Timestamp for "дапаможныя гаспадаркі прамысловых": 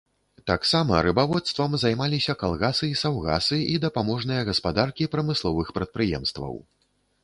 3.87-5.67